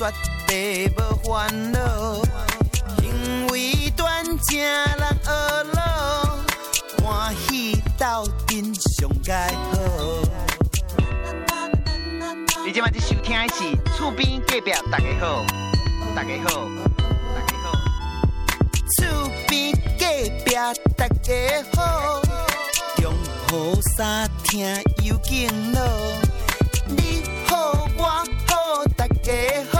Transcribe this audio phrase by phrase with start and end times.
[0.00, 0.10] 绝
[0.46, 0.98] 对无
[1.28, 1.78] 烦恼，
[3.02, 5.30] 行为端正人学
[5.74, 6.38] 老，
[7.04, 9.78] 欢喜斗阵上盖好。
[12.64, 15.44] 你今晚在收听的是厝边隔壁大家好，
[16.16, 16.66] 大家好，
[17.34, 17.66] 大家好，
[18.96, 19.04] 厝
[19.48, 20.06] 边隔
[20.46, 20.54] 壁
[20.96, 21.30] 大家
[21.76, 22.22] 好，
[22.96, 23.12] 中
[23.52, 23.54] 雨
[23.98, 24.64] 三听
[25.02, 25.78] 有劲路，
[26.88, 28.02] 你好我
[28.46, 29.30] 好大家
[29.72, 29.79] 好，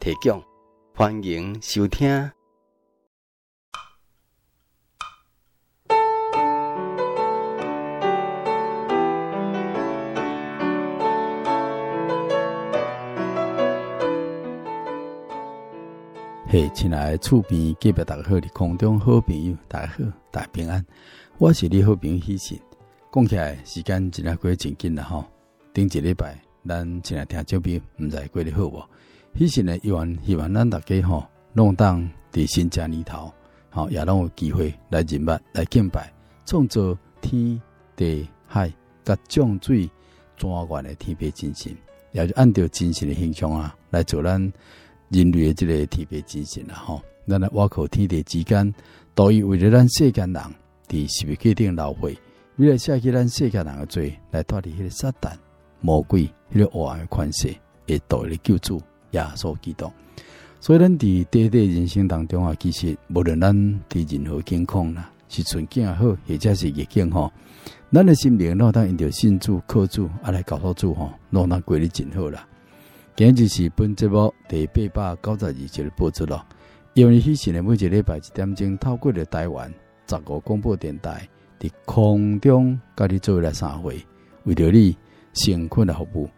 [0.00, 0.42] 提供，
[0.94, 2.08] 欢迎收听。
[16.48, 19.98] 嘿，亲爱厝边隔壁大家好，你空中好朋友大家好，
[20.30, 20.82] 大家平安。
[21.36, 22.58] 我是你好朋友喜信。
[23.12, 25.26] 讲起来时间真系过真紧啦吼。
[25.74, 28.82] 顶一礼拜，咱亲爱听这边唔知过得好无？
[29.36, 33.32] 迄时呢，希望希望咱大家吼，弄当伫新正年头，
[33.70, 36.12] 吼也拢有机会来认捌来敬拜，
[36.44, 37.60] 创造天
[37.96, 38.72] 地海
[39.04, 39.88] 甲众水
[40.36, 41.76] 专员的天父真神，
[42.12, 44.52] 也就按照精神的形象啊来做咱。
[45.12, 47.02] 人类的这个天别精神啦，吼！
[47.26, 48.72] 咱来挖靠天地之间，
[49.12, 50.42] 都以为了咱世间人，
[50.86, 52.16] 伫是不决定老会，
[52.58, 55.32] 为了写起咱世间人的罪，来脱离迄个撒旦、
[55.80, 57.56] 魔鬼、迄个黑暗的权势，
[57.88, 58.80] 会得来救助
[59.12, 59.90] 耶稣基督。
[60.60, 63.54] 所以咱伫短短人生当中啊，其实无论咱
[63.88, 67.32] 伫任何境况啦，是顺境也好，或者是逆境吼，
[67.92, 72.46] 咱的心灵若当因着信主、靠主啊来搞好主吼，若当过得真好啦。
[73.16, 76.44] 今日是本节目第八百九十二集的播出咯。
[76.94, 79.72] 因为喜信的每一个礼拜一点钟，透过了台湾
[80.08, 81.26] 十五广播电台，
[81.60, 84.04] 伫空中甲你做来三会，
[84.44, 84.96] 为着你
[85.32, 86.28] 辛苦的服务，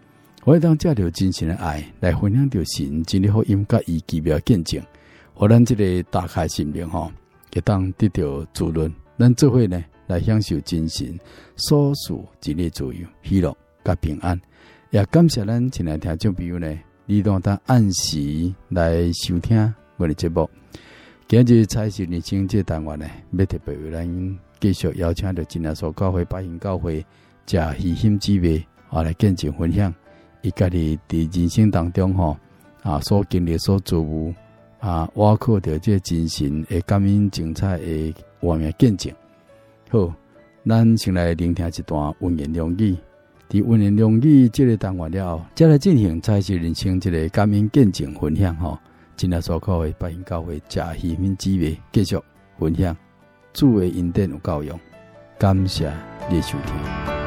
[0.45, 4.83] 我会当借着真心的爱来分享着神真的福音甲伊奇妙见证，
[5.35, 7.13] 互咱这个打开心灵吼，
[7.55, 11.17] 会当得到滋润，咱做伙呢来享受真神
[11.55, 14.41] 所属一日自由、喜乐甲平安。
[14.91, 16.77] 也感谢咱亲爱听众朋友呢，
[17.07, 20.51] 你当当按时来收听我的节目。
[21.29, 27.07] 今日彩是人生这单元呢，要特别为咱继续邀请着真耶稣教会、百姓教会，
[27.47, 28.61] 加虚心之味
[28.91, 29.95] 啊来见证分享，
[30.43, 32.37] 伊家己伫人生当中吼
[32.83, 34.35] 啊所经历、所做务
[34.81, 39.13] 啊，挖靠着这精神会感恩精彩诶画面见证。
[39.89, 40.13] 好，
[40.67, 42.97] 咱先来聆听一段文言良语。
[43.49, 48.79] 伫文言良语这个单元了后，再来进行再次人生这个感恩见证分享吼。
[49.15, 52.19] 今日所讲的百姓教会加喜悯之味继续
[52.59, 52.97] 分享
[53.53, 54.81] 主的恩典有教养，
[55.39, 55.93] 感谢
[56.31, 57.22] 你收听。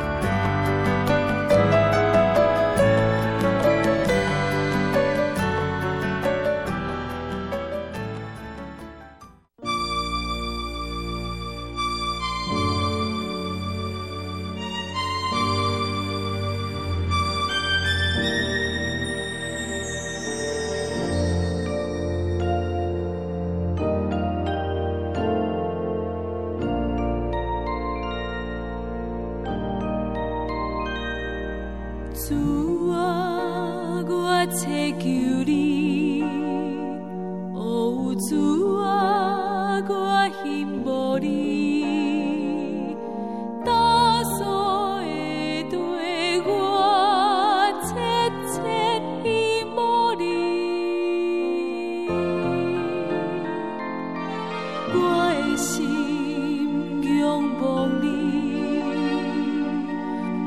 [55.56, 58.84] 我心仍望你，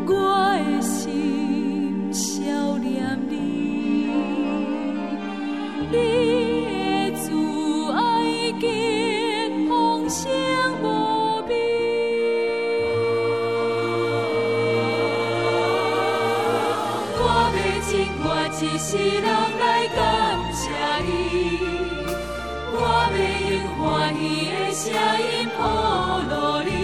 [0.07, 0.13] 我
[0.69, 2.45] 的心想
[2.79, 3.33] 念你。
[5.91, 5.97] 你
[7.09, 10.85] 的慈爱已经风无。
[17.17, 17.23] 我
[17.55, 17.57] 的
[17.89, 17.91] 情
[18.27, 18.29] 愿，
[18.61, 19.25] 一世人
[19.59, 19.97] 来感
[20.53, 20.69] 谢
[21.07, 21.98] 你。
[22.81, 23.19] 我要
[23.51, 26.78] 用欢喜的声音，播。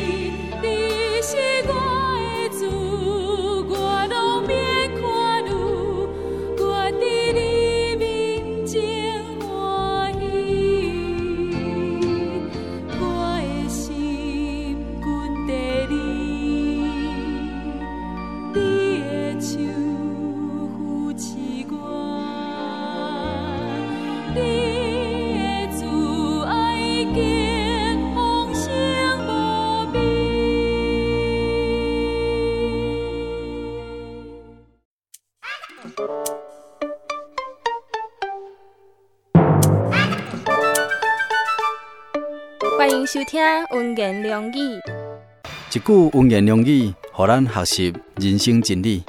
[43.05, 43.39] 迎收听
[43.71, 44.81] 温言良语，
[45.71, 49.05] 一句温言良语，互咱学习人生真理。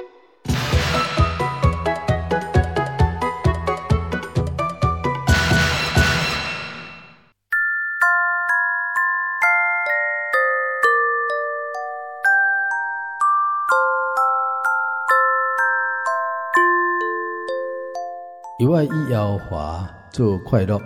[18.58, 20.78] 由爱以妖华做快乐，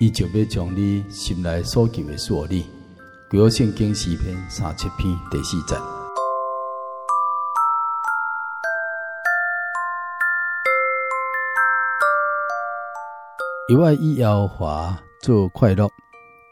[0.00, 2.64] 伊就要将你心内所求的所你。
[3.30, 5.74] 旧约圣经诗篇三七篇第四节。
[13.68, 15.90] 由爱以妖华做快乐，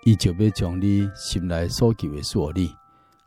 [0.05, 2.77] 伊就要将你心内所求的所你。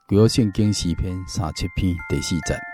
[0.10, 2.69] 旧约圣经诗篇三七篇第四节。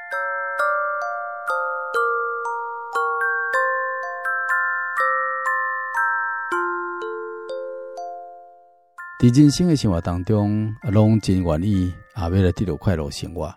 [9.17, 11.85] 在人生的生活当中，拢真愿意
[12.17, 13.49] 也要来得到快乐生活，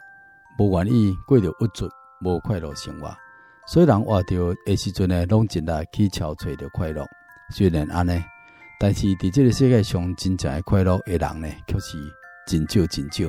[0.56, 1.88] 无愿意过着郁卒
[2.20, 3.12] 无快乐生活。
[3.66, 7.04] 所以人活着的时阵呢，拢尽力去找找着快乐。
[7.50, 8.22] 虽然安尼，
[8.78, 11.98] 但是伫这个世界上真正的快乐的人呢，却是
[12.46, 13.28] 真少真少，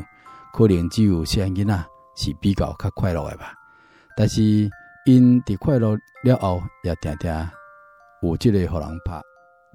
[0.53, 1.85] 可能只有细囡仔
[2.15, 3.55] 是比较较快乐的吧。
[4.15, 4.43] 但是
[5.05, 7.49] 因伫快乐了后，也定定
[8.21, 9.19] 有这个互人拍，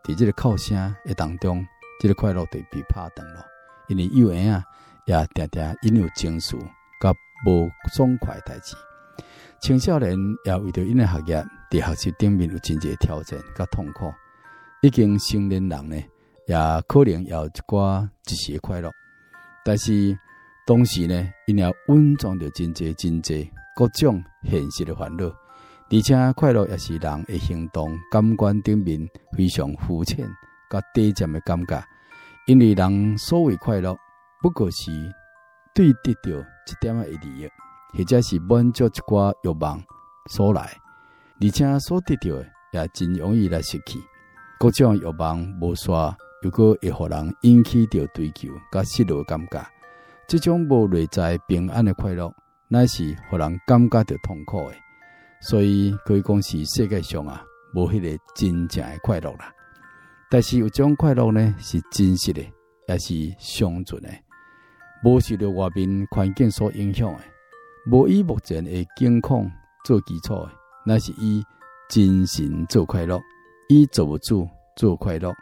[0.04, 1.66] 伫这个哭声的当中。
[2.04, 3.42] 这个快乐就被拍断了，
[3.88, 4.62] 因为幼儿啊，
[5.06, 6.54] 也常常因有情绪
[7.00, 7.10] 甲
[7.46, 8.76] 无爽快代志。
[9.62, 10.14] 青少年
[10.44, 14.12] 也为着因的学业，伫学习顶面有真侪挑战甲痛苦。
[14.82, 15.96] 已经成年人呢，
[16.46, 16.56] 也
[16.86, 18.90] 可能也有一寡一时的快乐，
[19.64, 20.14] 但是
[20.66, 30.28] 同时呢，因也蕴藏着真侪真侪各种现实的烦恼，而且快乐也是人的行动感官顶面非常肤浅。
[30.70, 31.80] 甲低贱的感觉，
[32.46, 33.96] 因为人所谓快乐，
[34.43, 34.91] 不过是
[35.75, 37.49] 对得到一点仔利益，
[37.96, 39.82] 或者是满足一寡欲望
[40.29, 40.70] 所来，
[41.41, 43.99] 而且所得到诶也真容易来失去。
[44.58, 49.67] 各种欲望无煞，又果会互人引起着追求甲失落感觉，
[50.29, 52.31] 这种无内在平安的快乐，
[52.69, 54.76] 乃是互人感觉着痛苦的。
[55.41, 57.43] 所以可以讲是世界上啊，
[57.75, 59.50] 无迄个真正的快乐啦。
[60.34, 62.42] 但是有种快乐呢，是真实的，
[62.88, 64.08] 也是长存的，
[65.04, 67.20] 无受着外面环境所影响的，
[67.88, 69.48] 无以目前的境况
[69.84, 70.50] 做基础的，
[70.84, 71.40] 那是以
[71.88, 73.16] 精神做快乐，
[73.69, 74.44] 以造物主
[74.76, 75.32] 做快乐，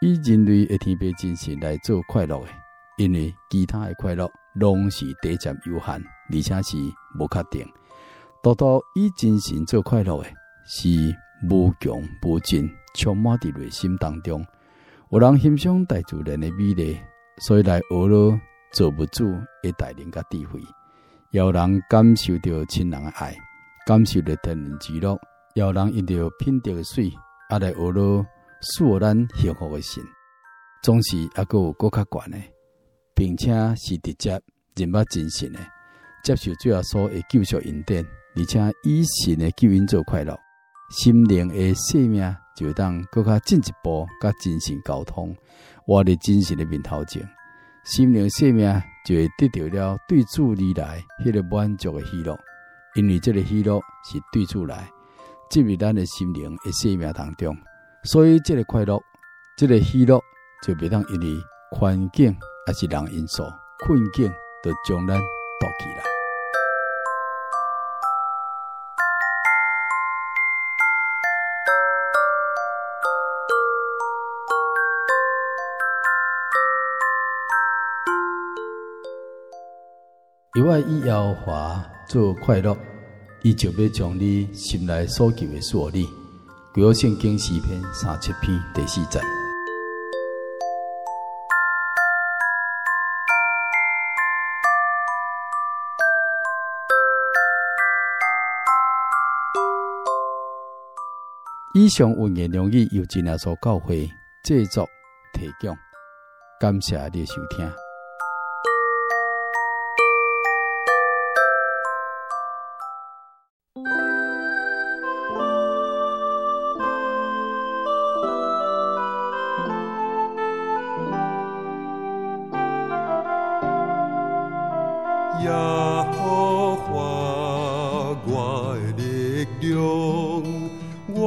[0.00, 2.46] 以人类的天别精神来做快乐的，
[2.96, 6.78] 因为其他的快乐拢是短暂有限，而且是
[7.18, 7.70] 无确定。
[8.42, 10.30] 独独以精神做快乐的，
[10.64, 10.88] 是
[11.46, 12.66] 无穷无尽。
[12.94, 14.44] 充满伫内心当中，
[15.10, 16.98] 有人欣赏大自然的美丽，
[17.38, 18.38] 所以来学了
[18.72, 19.24] 造物主
[19.62, 20.60] 的带领甲智慧；
[21.30, 23.36] 也有人感受着亲人的爱，
[23.86, 25.16] 感受着天伦之乐；
[25.54, 27.10] 也有人因着品德的水，
[27.48, 28.24] 啊来学了
[28.62, 30.02] 赐予咱幸福的心。
[30.82, 32.38] 总是还阁有阁较悬的，
[33.14, 34.40] 并且是直接
[34.76, 35.58] 人捌真神的
[36.24, 38.04] 接受最后所的救赎恩典，
[38.36, 40.38] 而且以神的救恩做快乐，
[40.90, 42.36] 心灵诶生命。
[42.56, 45.34] 就会当更加进一步，甲精神沟通，
[45.86, 47.26] 活伫精神的面头前，
[47.84, 48.70] 心灵生命
[49.06, 52.38] 就会得到了对主而来迄个满足的喜乐，
[52.96, 54.86] 因为这个喜乐是对主来
[55.48, 57.56] 进入咱的心灵诶生命当中，
[58.04, 59.00] 所以这个快乐，
[59.56, 60.20] 这个喜乐
[60.62, 63.42] 就袂当因为环境还是人因素
[63.86, 64.30] 困境，
[64.62, 66.19] 就将咱夺起来。
[80.60, 82.76] 由爱以妖华做快乐，
[83.40, 86.06] 伊就要将你心内所求的所你。
[86.74, 89.18] 旧约圣经诗篇三七篇第四节。
[101.72, 104.12] 以上文言良语由真耶稣教会
[104.42, 104.86] 制作
[105.32, 105.74] 提供，
[106.60, 107.89] 感谢你的收听。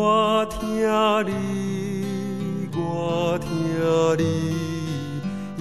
[0.05, 0.59] 我听
[1.25, 1.31] 你，
[2.75, 3.47] 我听
[4.17, 4.21] 你，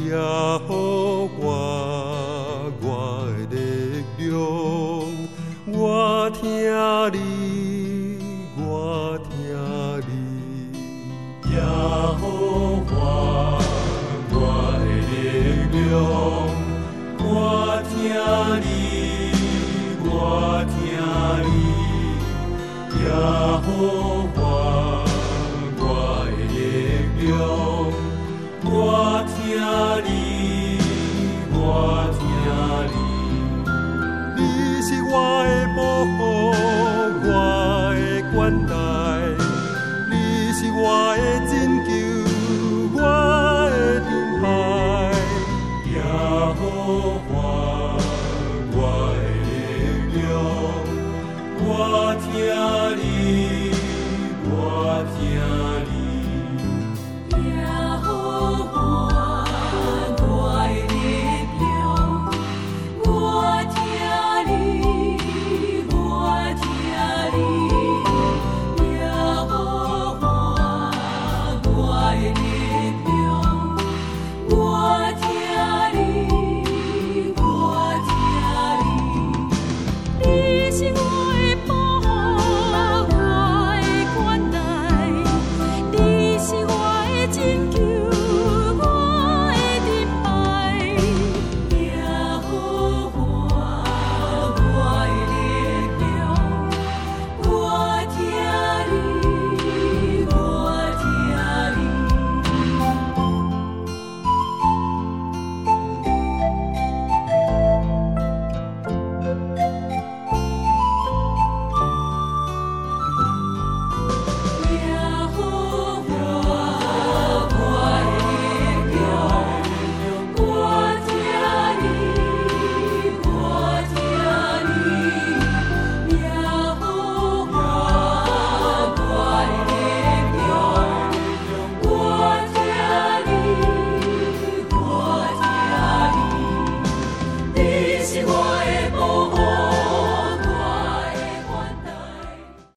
[0.05, 0.67] 也好
[1.39, 1.41] 发
[2.83, 2.85] 我
[3.49, 4.35] 的力量。
[5.69, 6.43] 我听
[7.13, 7.17] 你，
[8.59, 9.31] 我听
[10.09, 10.11] 你，
[11.49, 12.21] 也好
[12.89, 12.91] 发
[14.33, 14.35] 我
[14.83, 15.15] 的力
[15.71, 15.81] 量。
[17.21, 17.31] 我
[17.89, 17.95] 听
[18.65, 18.67] 你，
[20.05, 20.11] 我
[20.67, 20.75] 听
[21.47, 21.49] 你，
[22.99, 24.22] 也好。